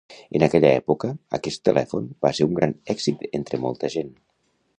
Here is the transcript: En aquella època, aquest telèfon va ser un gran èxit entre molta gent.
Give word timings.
En 0.37 0.43
aquella 0.45 0.69
època, 0.77 1.09
aquest 1.39 1.63
telèfon 1.69 2.07
va 2.27 2.33
ser 2.39 2.49
un 2.49 2.57
gran 2.61 2.75
èxit 2.95 3.25
entre 3.43 3.65
molta 3.69 3.93
gent. 3.99 4.13